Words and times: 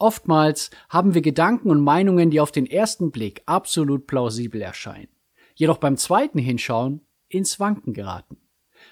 Oftmals 0.00 0.70
haben 0.88 1.12
wir 1.12 1.20
Gedanken 1.20 1.68
und 1.68 1.82
Meinungen, 1.82 2.30
die 2.30 2.40
auf 2.40 2.50
den 2.50 2.64
ersten 2.64 3.10
Blick 3.10 3.42
absolut 3.44 4.06
plausibel 4.06 4.62
erscheinen, 4.62 5.10
jedoch 5.54 5.76
beim 5.76 5.98
zweiten 5.98 6.38
Hinschauen 6.38 7.02
ins 7.28 7.60
Wanken 7.60 7.92
geraten. 7.92 8.38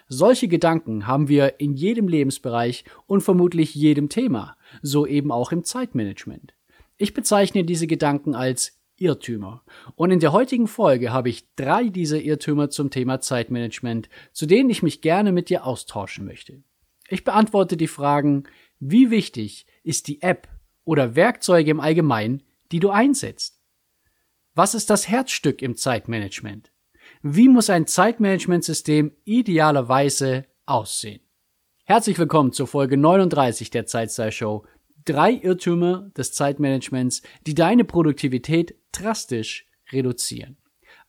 Solche 0.08 0.48
Gedanken 0.48 1.06
haben 1.06 1.28
wir 1.28 1.60
in 1.60 1.72
jedem 1.72 2.08
Lebensbereich 2.08 2.84
und 3.06 3.22
vermutlich 3.22 3.74
jedem 3.74 4.10
Thema, 4.10 4.58
so 4.82 5.06
eben 5.06 5.32
auch 5.32 5.50
im 5.50 5.64
Zeitmanagement. 5.64 6.52
Ich 6.98 7.14
bezeichne 7.14 7.64
diese 7.64 7.86
Gedanken 7.86 8.34
als 8.34 8.78
Irrtümer. 8.98 9.62
Und 9.94 10.10
in 10.10 10.20
der 10.20 10.32
heutigen 10.32 10.66
Folge 10.66 11.10
habe 11.10 11.30
ich 11.30 11.54
drei 11.54 11.88
dieser 11.88 12.20
Irrtümer 12.20 12.68
zum 12.68 12.90
Thema 12.90 13.20
Zeitmanagement, 13.20 14.10
zu 14.32 14.44
denen 14.44 14.68
ich 14.68 14.82
mich 14.82 15.00
gerne 15.00 15.32
mit 15.32 15.48
dir 15.48 15.64
austauschen 15.64 16.26
möchte. 16.26 16.62
Ich 17.08 17.24
beantworte 17.24 17.78
die 17.78 17.86
Fragen, 17.86 18.44
wie 18.78 19.10
wichtig 19.10 19.64
ist 19.82 20.08
die 20.08 20.20
App, 20.20 20.48
oder 20.88 21.14
Werkzeuge 21.16 21.70
im 21.70 21.80
Allgemeinen, 21.80 22.42
die 22.72 22.80
du 22.80 22.88
einsetzt. 22.88 23.60
Was 24.54 24.74
ist 24.74 24.88
das 24.88 25.06
Herzstück 25.06 25.60
im 25.60 25.76
Zeitmanagement? 25.76 26.72
Wie 27.20 27.50
muss 27.50 27.68
ein 27.68 27.86
Zeitmanagementsystem 27.86 29.12
idealerweise 29.24 30.46
aussehen? 30.64 31.20
Herzlich 31.84 32.18
willkommen 32.18 32.54
zur 32.54 32.66
Folge 32.66 32.96
39 32.96 33.68
der 33.68 33.84
Zeitstyle 33.84 34.32
Show. 34.32 34.64
Drei 35.04 35.32
Irrtümer 35.32 36.10
des 36.16 36.32
Zeitmanagements, 36.32 37.20
die 37.46 37.54
deine 37.54 37.84
Produktivität 37.84 38.74
drastisch 38.90 39.66
reduzieren. 39.92 40.56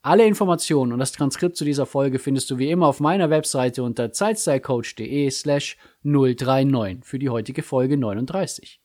Alle 0.01 0.25
Informationen 0.25 0.91
und 0.91 0.99
das 0.99 1.13
Transkript 1.13 1.55
zu 1.55 1.63
dieser 1.63 1.85
Folge 1.85 2.19
findest 2.19 2.51
du 2.51 2.57
wie 2.57 2.69
immer 2.69 2.87
auf 2.87 2.99
meiner 2.99 3.29
Webseite 3.29 3.81
unter 3.83 4.11
zeitstylecoach.de 4.11 5.29
slash 5.29 5.77
039 6.03 7.05
für 7.05 7.17
die 7.17 7.29
heutige 7.29 7.63
Folge 7.63 7.95
39. 7.95 8.81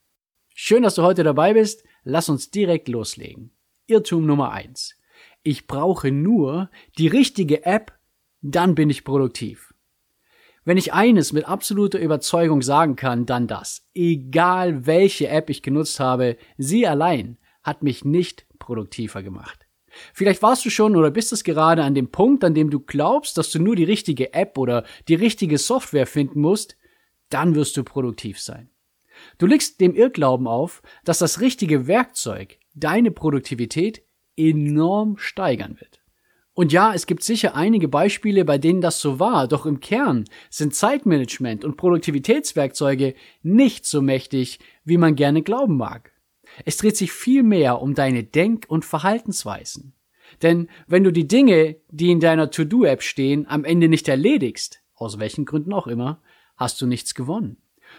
Schön, 0.57 0.85
dass 0.85 0.95
du 0.95 1.03
heute 1.03 1.25
dabei 1.25 1.55
bist. 1.55 1.83
Lass 2.05 2.29
uns 2.29 2.53
direkt 2.53 2.89
loslegen. 2.89 3.51
Irrtum 3.89 4.25
Nummer 4.25 4.53
eins: 4.53 4.95
Ich 5.43 5.67
brauche 5.67 6.13
nur 6.13 6.71
die 6.97 7.09
richtige 7.09 7.67
App, 7.67 7.93
dann 8.41 8.77
bin 8.77 8.89
ich 8.89 9.03
produktiv. 9.03 9.75
Wenn 10.65 10.79
ich 10.79 10.93
eines 10.93 11.33
mit 11.33 11.47
absoluter 11.47 11.99
Überzeugung 11.99 12.63
sagen 12.63 12.95
kann, 12.95 13.27
dann 13.27 13.49
das. 13.49 13.89
Egal 13.95 14.87
welche 14.87 15.29
App 15.29 15.51
ich 15.51 15.61
genutzt 15.61 15.99
habe, 15.99 16.37
sie 16.57 16.87
allein 16.87 17.37
hat 17.65 17.83
mich 17.83 18.05
nicht 18.05 18.47
produktiver 18.61 19.25
gemacht. 19.25 19.67
Vielleicht 20.13 20.41
warst 20.41 20.65
du 20.65 20.71
schon 20.71 20.95
oder 20.95 21.11
bist 21.11 21.33
es 21.33 21.43
gerade 21.43 21.83
an 21.83 21.97
dem 21.97 22.13
Punkt, 22.13 22.45
an 22.45 22.55
dem 22.55 22.71
du 22.71 22.79
glaubst, 22.79 23.37
dass 23.39 23.51
du 23.51 23.59
nur 23.59 23.75
die 23.75 23.85
richtige 23.85 24.33
App 24.33 24.57
oder 24.57 24.85
die 25.09 25.15
richtige 25.17 25.59
Software 25.59 26.07
finden 26.07 26.41
musst, 26.41 26.77
dann 27.29 27.57
wirst 27.57 27.77
du 27.77 27.83
produktiv 27.83 28.41
sein. 28.41 28.71
Du 29.39 29.47
legst 29.47 29.81
dem 29.81 29.95
Irrglauben 29.95 30.47
auf, 30.47 30.83
dass 31.05 31.19
das 31.19 31.41
richtige 31.41 31.87
Werkzeug 31.87 32.59
deine 32.75 33.11
Produktivität 33.11 34.03
enorm 34.37 35.17
steigern 35.19 35.77
wird. 35.81 36.01
Und 36.55 36.73
ja, 36.73 36.95
es 36.95 37.07
gibt 37.07 37.25
sicher 37.25 37.57
einige 37.57 37.89
Beispiele, 37.89 38.45
bei 38.45 38.59
denen 38.59 38.81
das 38.81 39.01
so 39.01 39.19
war, 39.19 39.49
doch 39.49 39.67
im 39.67 39.81
Kern 39.81 40.25
sind 40.51 40.75
Zeitmanagement 40.75 41.65
und 41.65 41.77
Produktivitätswerkzeuge 41.77 43.15
nicht 43.43 43.87
so 43.87 44.01
mächtig, 44.01 44.61
wie 44.85 44.97
man 44.97 45.17
gerne 45.17 45.43
glauben 45.43 45.77
mag. 45.77 46.13
Es 46.65 46.77
dreht 46.77 46.97
sich 46.97 47.11
viel 47.11 47.43
mehr 47.43 47.83
um 47.83 47.95
deine 47.95 48.23
Denk- 48.23 48.67
und 48.69 48.85
Verhaltensweisen. 48.85 49.95
Denn 50.43 50.69
wenn 50.87 51.03
du 51.03 51.13
die 51.13 51.27
Dinge, 51.27 51.77
die 51.91 52.13
in 52.13 52.21
deiner 52.21 52.51
To-Do-App 52.51 53.03
stehen, 53.03 53.47
am 53.49 53.65
Ende 53.65 53.89
nicht 53.89 54.09
erledigst, 54.09 54.81
aus 54.95 55.19
welchen 55.19 55.45
Gründen 55.45 55.73
auch 55.73 55.89
immer, 55.89 56.23
hast 56.57 56.81
du 56.81 56.87
nichts 56.87 57.17
gewonnen. 57.17 57.57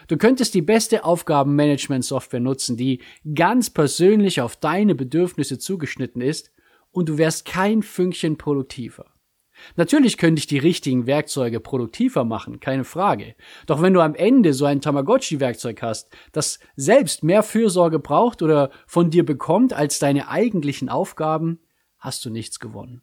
Du 0.08 0.16
könntest 0.16 0.54
die 0.54 0.62
beste 0.62 1.04
Aufgabenmanagement-Software 1.04 2.40
nutzen, 2.40 2.76
die 2.76 3.02
ganz 3.34 3.70
persönlich 3.70 4.40
auf 4.40 4.56
deine 4.56 4.94
Bedürfnisse 4.94 5.58
zugeschnitten 5.58 6.20
ist 6.20 6.52
und 6.92 7.08
du 7.08 7.18
wärst 7.18 7.44
kein 7.44 7.82
Fünkchen 7.82 8.38
produktiver. 8.38 9.06
Natürlich 9.74 10.18
könnte 10.18 10.38
ich 10.38 10.46
die 10.46 10.58
richtigen 10.58 11.06
Werkzeuge 11.06 11.60
produktiver 11.60 12.24
machen, 12.24 12.60
keine 12.60 12.84
Frage. 12.84 13.34
Doch 13.66 13.82
wenn 13.82 13.94
du 13.94 14.00
am 14.00 14.14
Ende 14.14 14.52
so 14.52 14.66
ein 14.66 14.80
Tamagotchi-Werkzeug 14.80 15.82
hast, 15.82 16.10
das 16.32 16.58
selbst 16.76 17.24
mehr 17.24 17.42
Fürsorge 17.42 17.98
braucht 17.98 18.42
oder 18.42 18.70
von 18.86 19.10
dir 19.10 19.24
bekommt 19.24 19.72
als 19.72 19.98
deine 19.98 20.28
eigentlichen 20.28 20.88
Aufgaben, 20.88 21.60
hast 21.98 22.24
du 22.24 22.30
nichts 22.30 22.60
gewonnen. 22.60 23.02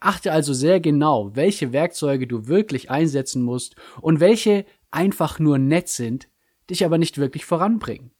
Achte 0.00 0.32
also 0.32 0.52
sehr 0.52 0.80
genau, 0.80 1.34
welche 1.34 1.72
Werkzeuge 1.72 2.26
du 2.26 2.48
wirklich 2.48 2.90
einsetzen 2.90 3.42
musst 3.42 3.76
und 4.00 4.20
welche 4.20 4.66
einfach 4.96 5.38
nur 5.38 5.58
nett 5.58 5.88
sind, 5.88 6.28
dich 6.70 6.84
aber 6.84 6.98
nicht 6.98 7.18
wirklich 7.18 7.44
voranbringen. 7.44 8.10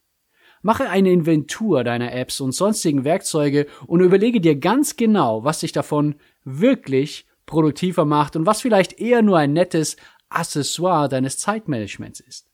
Mache 0.62 0.88
eine 0.88 1.10
Inventur 1.10 1.84
deiner 1.84 2.12
Apps 2.12 2.40
und 2.40 2.52
sonstigen 2.52 3.04
Werkzeuge 3.04 3.66
und 3.86 4.00
überlege 4.00 4.40
dir 4.40 4.56
ganz 4.56 4.96
genau, 4.96 5.42
was 5.42 5.60
dich 5.60 5.72
davon 5.72 6.16
wirklich 6.44 7.26
produktiver 7.46 8.04
macht 8.04 8.36
und 8.36 8.46
was 8.46 8.60
vielleicht 8.60 9.00
eher 9.00 9.22
nur 9.22 9.38
ein 9.38 9.52
nettes 9.52 9.96
Accessoire 10.28 11.08
deines 11.08 11.38
Zeitmanagements 11.38 12.20
ist. 12.20 12.50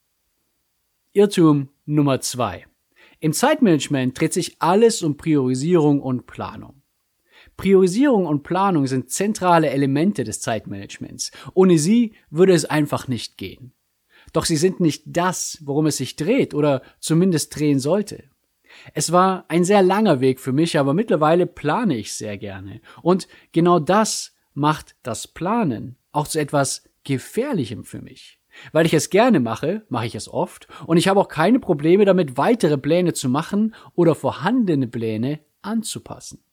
Irrtum 1.12 1.70
Nummer 1.84 2.20
zwei: 2.20 2.66
Im 3.20 3.32
Zeitmanagement 3.32 4.18
dreht 4.18 4.32
sich 4.32 4.56
alles 4.60 5.02
um 5.02 5.16
Priorisierung 5.16 6.00
und 6.00 6.26
Planung. 6.26 6.82
Priorisierung 7.56 8.26
und 8.26 8.42
Planung 8.42 8.86
sind 8.86 9.10
zentrale 9.10 9.70
Elemente 9.70 10.24
des 10.24 10.40
Zeitmanagements. 10.40 11.32
Ohne 11.54 11.78
sie 11.78 12.12
würde 12.30 12.52
es 12.52 12.64
einfach 12.64 13.08
nicht 13.08 13.36
gehen. 13.36 13.72
Doch 14.32 14.44
sie 14.44 14.56
sind 14.56 14.80
nicht 14.80 15.02
das, 15.06 15.58
worum 15.62 15.86
es 15.86 15.98
sich 15.98 16.16
dreht 16.16 16.54
oder 16.54 16.82
zumindest 17.00 17.58
drehen 17.58 17.78
sollte. 17.78 18.24
Es 18.94 19.12
war 19.12 19.44
ein 19.48 19.64
sehr 19.64 19.82
langer 19.82 20.20
Weg 20.20 20.40
für 20.40 20.52
mich, 20.52 20.78
aber 20.78 20.94
mittlerweile 20.94 21.46
plane 21.46 21.96
ich 21.96 22.14
sehr 22.14 22.38
gerne. 22.38 22.80
Und 23.02 23.28
genau 23.52 23.78
das 23.78 24.34
macht 24.54 24.96
das 25.02 25.28
Planen 25.28 25.96
auch 26.10 26.28
zu 26.28 26.38
etwas 26.38 26.84
Gefährlichem 27.04 27.84
für 27.84 28.00
mich. 28.00 28.38
Weil 28.72 28.84
ich 28.84 28.92
es 28.94 29.08
gerne 29.08 29.40
mache, 29.40 29.84
mache 29.88 30.06
ich 30.06 30.14
es 30.14 30.28
oft, 30.28 30.68
und 30.86 30.98
ich 30.98 31.08
habe 31.08 31.20
auch 31.20 31.28
keine 31.28 31.58
Probleme 31.58 32.04
damit, 32.04 32.36
weitere 32.36 32.76
Pläne 32.76 33.14
zu 33.14 33.30
machen 33.30 33.74
oder 33.94 34.14
vorhandene 34.14 34.88
Pläne 34.88 35.40
anzupassen. 35.62 36.44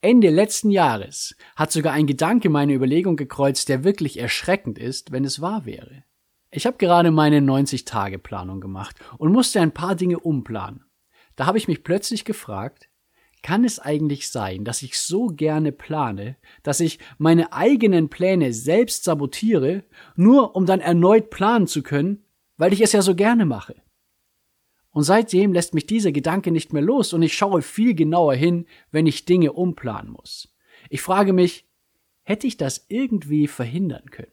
Ende 0.00 0.28
letzten 0.28 0.70
Jahres 0.70 1.36
hat 1.56 1.72
sogar 1.72 1.94
ein 1.94 2.06
Gedanke 2.06 2.50
meine 2.50 2.74
Überlegung 2.74 3.16
gekreuzt, 3.16 3.68
der 3.68 3.82
wirklich 3.82 4.18
erschreckend 4.18 4.78
ist, 4.78 5.10
wenn 5.10 5.24
es 5.24 5.40
wahr 5.40 5.64
wäre. 5.64 6.04
Ich 6.50 6.66
habe 6.66 6.78
gerade 6.78 7.10
meine 7.10 7.40
90-Tage-Planung 7.40 8.60
gemacht 8.60 8.96
und 9.18 9.32
musste 9.32 9.60
ein 9.60 9.72
paar 9.72 9.94
Dinge 9.94 10.18
umplanen. 10.18 10.84
Da 11.36 11.46
habe 11.46 11.58
ich 11.58 11.68
mich 11.68 11.84
plötzlich 11.84 12.24
gefragt, 12.24 12.88
kann 13.42 13.64
es 13.64 13.78
eigentlich 13.78 14.30
sein, 14.30 14.64
dass 14.64 14.82
ich 14.82 14.98
so 14.98 15.26
gerne 15.26 15.72
plane, 15.72 16.36
dass 16.62 16.80
ich 16.80 16.98
meine 17.18 17.52
eigenen 17.52 18.08
Pläne 18.08 18.52
selbst 18.52 19.04
sabotiere, 19.04 19.84
nur 20.16 20.56
um 20.56 20.66
dann 20.66 20.80
erneut 20.80 21.30
planen 21.30 21.66
zu 21.66 21.82
können, 21.82 22.24
weil 22.56 22.72
ich 22.72 22.80
es 22.80 22.92
ja 22.92 23.02
so 23.02 23.14
gerne 23.14 23.44
mache? 23.44 23.76
Und 24.90 25.02
seitdem 25.04 25.52
lässt 25.52 25.74
mich 25.74 25.86
dieser 25.86 26.12
Gedanke 26.12 26.50
nicht 26.50 26.72
mehr 26.72 26.82
los 26.82 27.12
und 27.12 27.22
ich 27.22 27.34
schaue 27.34 27.62
viel 27.62 27.94
genauer 27.94 28.34
hin, 28.34 28.66
wenn 28.90 29.06
ich 29.06 29.26
Dinge 29.26 29.52
umplanen 29.52 30.10
muss. 30.10 30.56
Ich 30.88 31.02
frage 31.02 31.32
mich, 31.32 31.68
hätte 32.22 32.46
ich 32.46 32.56
das 32.56 32.86
irgendwie 32.88 33.46
verhindern 33.46 34.10
können? 34.10 34.32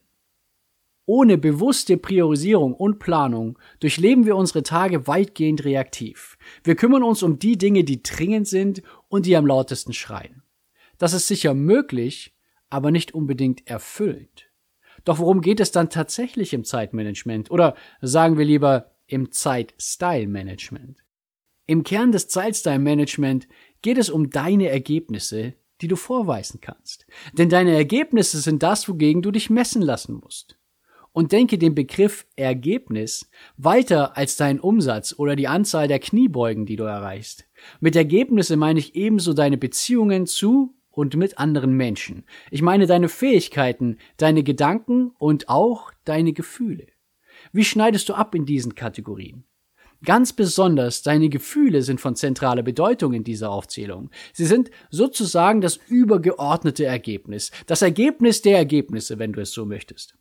Ohne 1.07 1.37
bewusste 1.37 1.97
Priorisierung 1.97 2.73
und 2.73 2.97
Planung 2.97 3.59
durchleben 3.79 4.25
wir 4.25 4.35
unsere 4.35 4.63
Tage 4.63 5.05
weitgehend 5.05 5.63
reaktiv. 5.63 6.37
Wir 6.63 6.75
kümmern 6.75 7.03
uns 7.03 7.21
um 7.21 7.37
die 7.37 7.57
Dinge, 7.57 7.83
die 7.83 8.01
dringend 8.01 8.47
sind 8.47 8.81
und 9.07 9.27
die 9.27 9.35
am 9.35 9.45
lautesten 9.45 9.93
schreien. 9.93 10.41
Das 10.97 11.13
ist 11.13 11.27
sicher 11.27 11.53
möglich, 11.53 12.35
aber 12.71 12.89
nicht 12.89 13.13
unbedingt 13.13 13.67
erfüllend. 13.67 14.49
Doch 15.03 15.19
worum 15.19 15.41
geht 15.41 15.59
es 15.59 15.71
dann 15.71 15.91
tatsächlich 15.91 16.53
im 16.53 16.63
Zeitmanagement? 16.63 17.51
Oder 17.51 17.75
sagen 18.01 18.39
wir 18.39 18.45
lieber 18.45 18.95
im 19.05 19.31
Zeit-Style-Management? 19.31 21.03
Im 21.67 21.83
Kern 21.83 22.11
des 22.11 22.29
Zeit-Style-Management 22.29 23.47
geht 23.83 23.99
es 23.99 24.09
um 24.09 24.31
deine 24.31 24.69
Ergebnisse, 24.69 25.53
die 25.81 25.87
du 25.87 25.97
vorweisen 25.97 26.61
kannst. 26.61 27.05
Denn 27.33 27.49
deine 27.49 27.75
Ergebnisse 27.75 28.39
sind 28.39 28.63
das, 28.63 28.89
wogegen 28.89 29.21
du 29.21 29.29
dich 29.29 29.51
messen 29.51 29.83
lassen 29.83 30.15
musst 30.15 30.57
und 31.15 31.31
denke 31.31 31.57
den 31.57 31.73
Begriff 31.73 32.27
Ergebnis 32.35 33.31
weiter 33.55 34.17
als 34.17 34.35
deinen 34.35 34.59
Umsatz 34.59 35.15
oder 35.17 35.37
die 35.37 35.47
Anzahl 35.47 35.87
der 35.87 35.99
Kniebeugen, 35.99 36.65
die 36.65 36.75
du 36.75 36.83
erreichst. 36.83 37.47
Mit 37.79 37.95
Ergebnisse 37.95 38.57
meine 38.57 38.79
ich 38.79 38.95
ebenso 38.95 39.33
deine 39.33 39.57
Beziehungen 39.57 40.27
zu 40.27 40.75
und 40.91 41.15
mit 41.15 41.37
anderen 41.37 41.71
Menschen. 41.71 42.25
Ich 42.51 42.61
meine 42.61 42.85
deine 42.85 43.07
Fähigkeiten, 43.07 43.97
deine 44.17 44.43
Gedanken 44.43 45.13
und 45.17 45.47
auch 45.47 45.89
deine 46.03 46.33
Gefühle. 46.33 46.87
Wie 47.53 47.63
schneidest 47.63 48.09
du 48.09 48.13
ab 48.13 48.35
in 48.35 48.45
diesen 48.45 48.75
Kategorien? 48.75 49.45
Ganz 50.03 50.33
besonders 50.33 51.01
deine 51.01 51.29
Gefühle 51.29 51.81
sind 51.81 52.01
von 52.01 52.17
zentraler 52.17 52.61
Bedeutung 52.61 53.13
in 53.13 53.23
dieser 53.23 53.51
Aufzählung. 53.51 54.11
Sie 54.33 54.45
sind 54.45 54.69
sozusagen 54.91 55.61
das 55.61 55.79
übergeordnete 55.87 56.83
Ergebnis, 56.83 57.51
das 57.67 57.81
Ergebnis 57.81 58.41
der 58.41 58.57
Ergebnisse, 58.57 59.17
wenn 59.17 59.31
du 59.31 59.39
es 59.39 59.53
so 59.53 59.65
möchtest. 59.65 60.17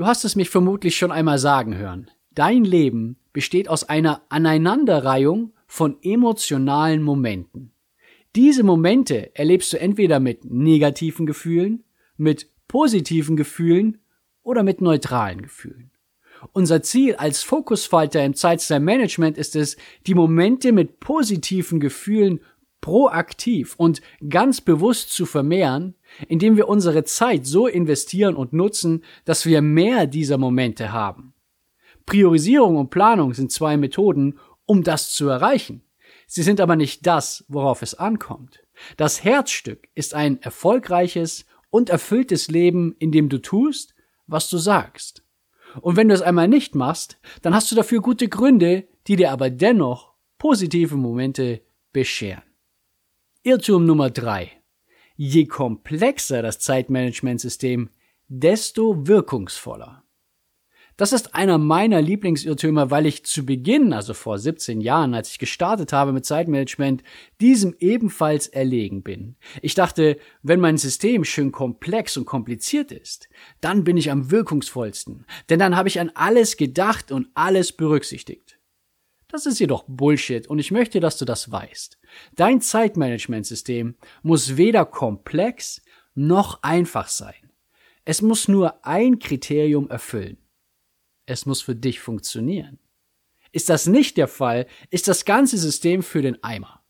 Du 0.00 0.06
hast 0.06 0.24
es 0.24 0.34
mich 0.34 0.48
vermutlich 0.48 0.96
schon 0.96 1.12
einmal 1.12 1.36
sagen 1.36 1.76
hören. 1.76 2.10
Dein 2.30 2.64
Leben 2.64 3.18
besteht 3.34 3.68
aus 3.68 3.84
einer 3.84 4.22
Aneinanderreihung 4.30 5.52
von 5.66 5.98
emotionalen 6.00 7.02
Momenten. 7.02 7.72
Diese 8.34 8.62
Momente 8.62 9.36
erlebst 9.36 9.74
du 9.74 9.78
entweder 9.78 10.18
mit 10.18 10.46
negativen 10.46 11.26
Gefühlen, 11.26 11.84
mit 12.16 12.48
positiven 12.66 13.36
Gefühlen 13.36 13.98
oder 14.42 14.62
mit 14.62 14.80
neutralen 14.80 15.42
Gefühlen. 15.42 15.90
Unser 16.54 16.80
Ziel 16.80 17.16
als 17.16 17.42
Fokusfighter 17.42 18.24
im 18.24 18.32
Zeitstyle-Management 18.32 19.36
ist 19.36 19.54
es, 19.54 19.76
die 20.06 20.14
Momente 20.14 20.72
mit 20.72 21.00
positiven 21.00 21.78
Gefühlen 21.78 22.40
proaktiv 22.80 23.74
und 23.76 24.00
ganz 24.28 24.60
bewusst 24.60 25.12
zu 25.12 25.26
vermehren, 25.26 25.94
indem 26.28 26.56
wir 26.56 26.68
unsere 26.68 27.04
Zeit 27.04 27.46
so 27.46 27.66
investieren 27.66 28.36
und 28.36 28.52
nutzen, 28.52 29.04
dass 29.24 29.46
wir 29.46 29.62
mehr 29.62 30.06
dieser 30.06 30.38
Momente 30.38 30.92
haben. 30.92 31.34
Priorisierung 32.06 32.76
und 32.76 32.90
Planung 32.90 33.34
sind 33.34 33.52
zwei 33.52 33.76
Methoden, 33.76 34.38
um 34.66 34.82
das 34.82 35.12
zu 35.12 35.28
erreichen. 35.28 35.82
Sie 36.26 36.42
sind 36.42 36.60
aber 36.60 36.76
nicht 36.76 37.06
das, 37.06 37.44
worauf 37.48 37.82
es 37.82 37.94
ankommt. 37.94 38.62
Das 38.96 39.24
Herzstück 39.24 39.88
ist 39.94 40.14
ein 40.14 40.40
erfolgreiches 40.42 41.44
und 41.70 41.90
erfülltes 41.90 42.48
Leben, 42.48 42.94
in 42.98 43.12
dem 43.12 43.28
du 43.28 43.38
tust, 43.38 43.94
was 44.26 44.48
du 44.48 44.58
sagst. 44.58 45.24
Und 45.80 45.96
wenn 45.96 46.08
du 46.08 46.14
es 46.14 46.22
einmal 46.22 46.48
nicht 46.48 46.74
machst, 46.74 47.18
dann 47.42 47.54
hast 47.54 47.70
du 47.70 47.76
dafür 47.76 48.00
gute 48.00 48.28
Gründe, 48.28 48.88
die 49.06 49.16
dir 49.16 49.30
aber 49.30 49.50
dennoch 49.50 50.14
positive 50.38 50.96
Momente 50.96 51.62
bescheren. 51.92 52.49
Irrtum 53.42 53.86
Nummer 53.86 54.10
drei: 54.10 54.52
Je 55.16 55.46
komplexer 55.46 56.42
das 56.42 56.58
Zeitmanagementsystem, 56.58 57.88
desto 58.28 59.06
wirkungsvoller. 59.06 60.04
Das 60.98 61.14
ist 61.14 61.34
einer 61.34 61.56
meiner 61.56 62.02
Lieblingsirrtümer, 62.02 62.90
weil 62.90 63.06
ich 63.06 63.24
zu 63.24 63.46
Beginn, 63.46 63.94
also 63.94 64.12
vor 64.12 64.38
17 64.38 64.82
Jahren, 64.82 65.14
als 65.14 65.30
ich 65.30 65.38
gestartet 65.38 65.94
habe 65.94 66.12
mit 66.12 66.26
Zeitmanagement, 66.26 67.02
diesem 67.40 67.74
ebenfalls 67.78 68.46
erlegen 68.46 69.02
bin. 69.02 69.36
Ich 69.62 69.74
dachte, 69.74 70.18
wenn 70.42 70.60
mein 70.60 70.76
System 70.76 71.24
schön 71.24 71.50
komplex 71.50 72.18
und 72.18 72.26
kompliziert 72.26 72.92
ist, 72.92 73.30
dann 73.62 73.84
bin 73.84 73.96
ich 73.96 74.10
am 74.10 74.30
wirkungsvollsten, 74.30 75.24
denn 75.48 75.58
dann 75.58 75.76
habe 75.76 75.88
ich 75.88 75.98
an 75.98 76.10
alles 76.14 76.58
gedacht 76.58 77.10
und 77.10 77.28
alles 77.32 77.72
berücksichtigt. 77.72 78.49
Das 79.30 79.46
ist 79.46 79.58
jedoch 79.58 79.84
Bullshit 79.86 80.46
und 80.46 80.58
ich 80.58 80.70
möchte, 80.70 81.00
dass 81.00 81.18
du 81.18 81.24
das 81.24 81.50
weißt. 81.50 81.98
Dein 82.34 82.60
Zeitmanagementsystem 82.60 83.96
muss 84.22 84.56
weder 84.56 84.84
komplex 84.84 85.82
noch 86.14 86.62
einfach 86.62 87.08
sein. 87.08 87.50
Es 88.04 88.22
muss 88.22 88.48
nur 88.48 88.84
ein 88.84 89.18
Kriterium 89.18 89.88
erfüllen 89.88 90.38
es 91.30 91.46
muss 91.46 91.62
für 91.62 91.74
dich 91.74 92.00
funktionieren. 92.00 92.78
Ist 93.52 93.68
das 93.68 93.86
nicht 93.86 94.16
der 94.16 94.28
Fall, 94.28 94.66
ist 94.90 95.08
das 95.08 95.24
ganze 95.24 95.58
System 95.58 96.02
für 96.02 96.22
den 96.22 96.42
Eimer. 96.42 96.84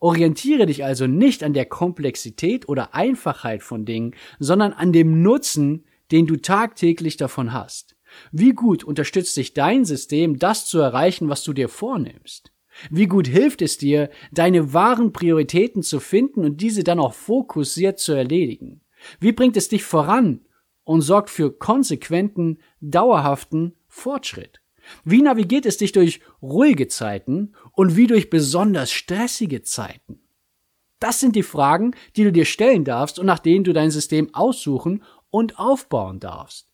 Orientiere 0.00 0.66
dich 0.66 0.84
also 0.84 1.06
nicht 1.06 1.42
an 1.42 1.54
der 1.54 1.66
Komplexität 1.66 2.68
oder 2.68 2.94
Einfachheit 2.94 3.62
von 3.62 3.84
Dingen, 3.84 4.14
sondern 4.38 4.72
an 4.72 4.92
dem 4.92 5.22
Nutzen, 5.22 5.86
den 6.10 6.26
du 6.26 6.36
tagtäglich 6.36 7.16
davon 7.16 7.52
hast. 7.52 7.96
Wie 8.32 8.52
gut 8.52 8.84
unterstützt 8.84 9.36
dich 9.36 9.54
dein 9.54 9.84
System, 9.84 10.38
das 10.38 10.66
zu 10.66 10.78
erreichen, 10.78 11.28
was 11.28 11.42
du 11.42 11.52
dir 11.52 11.68
vornimmst? 11.68 12.52
Wie 12.90 13.06
gut 13.06 13.28
hilft 13.28 13.62
es 13.62 13.78
dir, 13.78 14.10
deine 14.32 14.72
wahren 14.72 15.12
Prioritäten 15.12 15.82
zu 15.82 16.00
finden 16.00 16.44
und 16.44 16.60
diese 16.60 16.82
dann 16.82 16.98
auch 16.98 17.14
fokussiert 17.14 17.98
zu 17.98 18.12
erledigen? 18.12 18.80
Wie 19.20 19.32
bringt 19.32 19.56
es 19.56 19.68
dich 19.68 19.84
voran 19.84 20.40
und 20.84 21.00
sorgt 21.00 21.30
für 21.30 21.52
konsequenten, 21.52 22.58
dauerhaften 22.80 23.74
Fortschritt. 23.88 24.60
Wie 25.02 25.22
navigiert 25.22 25.64
es 25.66 25.78
dich 25.78 25.92
durch 25.92 26.20
ruhige 26.42 26.88
Zeiten 26.88 27.54
und 27.72 27.96
wie 27.96 28.06
durch 28.06 28.28
besonders 28.28 28.92
stressige 28.92 29.62
Zeiten? 29.62 30.20
Das 31.00 31.20
sind 31.20 31.36
die 31.36 31.42
Fragen, 31.42 31.94
die 32.16 32.24
du 32.24 32.32
dir 32.32 32.44
stellen 32.44 32.84
darfst 32.84 33.18
und 33.18 33.26
nach 33.26 33.38
denen 33.38 33.64
du 33.64 33.72
dein 33.72 33.90
System 33.90 34.34
aussuchen 34.34 35.02
und 35.30 35.58
aufbauen 35.58 36.20
darfst. 36.20 36.68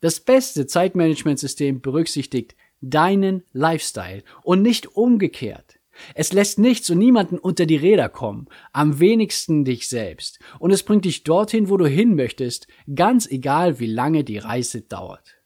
Das 0.00 0.20
beste 0.20 0.66
Zeitmanagementsystem 0.66 1.80
berücksichtigt 1.80 2.56
deinen 2.80 3.44
Lifestyle 3.52 4.22
und 4.42 4.62
nicht 4.62 4.96
umgekehrt. 4.96 5.78
Es 6.14 6.32
lässt 6.32 6.58
nichts 6.58 6.88
und 6.88 6.98
niemanden 6.98 7.38
unter 7.38 7.66
die 7.66 7.76
Räder 7.76 8.08
kommen, 8.08 8.48
am 8.72 9.00
wenigsten 9.00 9.64
dich 9.64 9.88
selbst. 9.88 10.38
Und 10.58 10.70
es 10.70 10.82
bringt 10.82 11.04
dich 11.04 11.24
dorthin, 11.24 11.68
wo 11.68 11.76
du 11.76 11.86
hin 11.86 12.14
möchtest, 12.14 12.68
ganz 12.94 13.26
egal 13.26 13.78
wie 13.80 13.86
lange 13.86 14.24
die 14.24 14.38
Reise 14.38 14.80
dauert. 14.80 15.39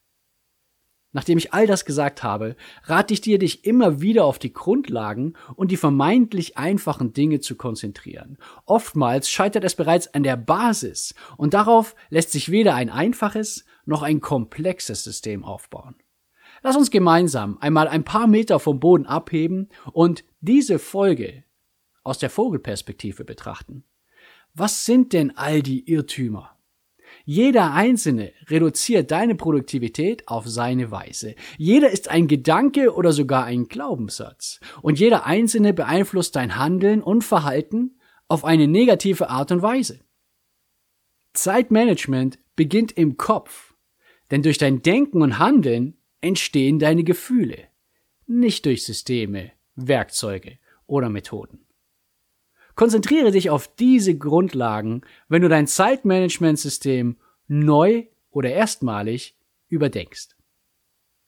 Nachdem 1.15 1.37
ich 1.37 1.53
all 1.53 1.65
das 1.65 1.85
gesagt 1.85 2.23
habe, 2.23 2.57
rate 2.83 3.13
ich 3.13 3.21
dir, 3.21 3.39
dich 3.39 3.63
immer 3.63 4.01
wieder 4.01 4.25
auf 4.25 4.37
die 4.37 4.51
Grundlagen 4.51 5.35
und 5.55 5.71
die 5.71 5.77
vermeintlich 5.77 6.57
einfachen 6.57 7.13
Dinge 7.13 7.39
zu 7.39 7.55
konzentrieren. 7.55 8.37
Oftmals 8.65 9.29
scheitert 9.29 9.63
es 9.63 9.75
bereits 9.75 10.13
an 10.13 10.23
der 10.23 10.35
Basis 10.35 11.15
und 11.37 11.53
darauf 11.53 11.95
lässt 12.09 12.33
sich 12.33 12.51
weder 12.51 12.75
ein 12.75 12.89
einfaches 12.89 13.63
noch 13.85 14.03
ein 14.03 14.19
komplexes 14.19 15.05
System 15.05 15.45
aufbauen. 15.45 15.95
Lass 16.63 16.75
uns 16.75 16.91
gemeinsam 16.91 17.59
einmal 17.61 17.87
ein 17.87 18.03
paar 18.03 18.27
Meter 18.27 18.59
vom 18.59 18.81
Boden 18.81 19.05
abheben 19.05 19.69
und 19.93 20.25
diese 20.41 20.79
Folge 20.79 21.45
aus 22.03 22.19
der 22.19 22.29
Vogelperspektive 22.29 23.23
betrachten. 23.23 23.85
Was 24.53 24.83
sind 24.83 25.13
denn 25.13 25.37
all 25.37 25.61
die 25.61 25.89
Irrtümer? 25.89 26.54
Jeder 27.27 27.73
Einzelne 27.73 28.33
reduziert 28.47 29.09
deine 29.09 29.33
Produktivität 29.33 30.27
auf 30.27 30.47
seine 30.47 30.91
Weise. 30.91 31.33
Jeder 31.57 31.89
ist 31.89 32.07
ein 32.07 32.27
Gedanke 32.27 32.93
oder 32.93 33.11
sogar 33.11 33.45
ein 33.45 33.67
Glaubenssatz. 33.67 34.59
Und 34.83 34.99
jeder 34.99 35.25
Einzelne 35.25 35.73
beeinflusst 35.73 36.35
dein 36.35 36.55
Handeln 36.55 37.01
und 37.01 37.23
Verhalten 37.23 37.99
auf 38.27 38.45
eine 38.45 38.67
negative 38.67 39.29
Art 39.29 39.51
und 39.51 39.63
Weise. 39.63 40.01
Zeitmanagement 41.33 42.37
beginnt 42.55 42.91
im 42.91 43.17
Kopf. 43.17 43.73
Denn 44.29 44.43
durch 44.43 44.59
dein 44.59 44.83
Denken 44.83 45.23
und 45.23 45.39
Handeln 45.39 45.97
entstehen 46.21 46.77
deine 46.77 47.03
Gefühle, 47.03 47.67
nicht 48.27 48.65
durch 48.65 48.83
Systeme, 48.83 49.51
Werkzeuge 49.75 50.57
oder 50.85 51.09
Methoden. 51.09 51.64
Konzentriere 52.75 53.31
dich 53.31 53.49
auf 53.49 53.67
diese 53.67 54.17
Grundlagen, 54.17 55.01
wenn 55.29 55.41
du 55.41 55.49
dein 55.49 55.67
Zeitmanagementsystem 55.67 57.17
neu 57.47 58.07
oder 58.31 58.51
erstmalig 58.51 59.37
überdenkst. 59.69 60.35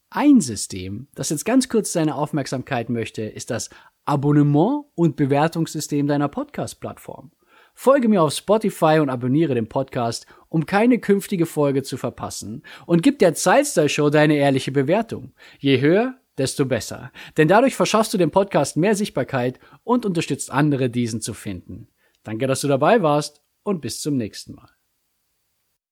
Ein 0.10 0.42
System, 0.42 1.08
das 1.16 1.30
jetzt 1.30 1.46
ganz 1.46 1.70
kurz 1.70 1.92
deine 1.94 2.16
Aufmerksamkeit 2.16 2.90
möchte, 2.90 3.24
ist 3.24 3.50
das 3.50 3.70
Abonnement- 4.06 4.86
und 4.96 5.16
Bewertungssystem 5.16 6.08
deiner 6.08 6.30
Podcast-Plattform. 6.30 7.32
Folge 7.74 8.08
mir 8.08 8.24
auf 8.24 8.34
Spotify 8.34 9.00
und 9.00 9.10
abonniere 9.10 9.54
den 9.54 9.70
Podcast, 9.70 10.26
um 10.50 10.66
keine 10.66 11.00
künftige 11.00 11.46
Folge 11.46 11.84
zu 11.84 11.98
verpassen. 11.98 12.64
Und 12.86 13.04
gib 13.04 13.20
der 13.20 13.36
Zeitstyle 13.36 13.90
Show 13.90 14.10
deine 14.10 14.36
ehrliche 14.36 14.72
Bewertung. 14.72 15.34
Je 15.60 15.80
höher, 15.80 16.16
desto 16.38 16.66
besser. 16.66 17.12
Denn 17.38 17.48
dadurch 17.48 17.76
verschaffst 17.76 18.14
du 18.14 18.18
dem 18.18 18.32
Podcast 18.32 18.78
mehr 18.78 18.96
Sichtbarkeit 18.96 19.60
und 19.84 20.06
unterstützt 20.06 20.52
andere, 20.52 20.90
diesen 20.90 21.22
zu 21.22 21.34
finden. 21.34 21.88
Danke, 22.24 22.48
dass 22.48 22.62
du 22.62 22.68
dabei 22.68 23.02
warst 23.02 23.42
und 23.64 23.82
bis 23.82 24.02
zum 24.02 24.18
nächsten 24.18 24.54
Mal. 24.56 24.70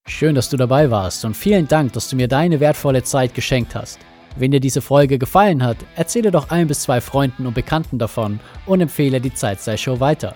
Schön, 0.08 0.36
dass 0.36 0.50
du 0.50 0.58
dabei 0.58 0.92
warst 0.92 1.26
und 1.26 1.36
vielen 1.36 1.68
Dank, 1.68 1.94
dass 1.94 2.10
du 2.10 2.16
mir 2.16 2.28
deine 2.28 2.60
wertvolle 2.60 3.04
Zeit 3.04 3.34
geschenkt 3.34 3.74
hast. 3.74 4.00
Wenn 4.38 4.52
dir 4.52 4.60
diese 4.60 4.82
Folge 4.82 5.18
gefallen 5.18 5.64
hat, 5.64 5.78
erzähle 5.96 6.30
doch 6.30 6.50
ein 6.50 6.68
bis 6.68 6.82
zwei 6.82 7.02
Freunden 7.02 7.48
und 7.48 7.54
Bekannten 7.54 7.98
davon 7.98 8.40
und 8.66 8.82
empfehle 8.82 9.22
die 9.22 9.34
Zeitstyle 9.34 9.78
Show 9.78 10.00
weiter. 10.00 10.36